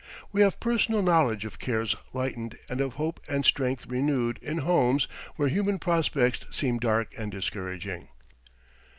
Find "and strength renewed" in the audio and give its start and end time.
3.29-4.39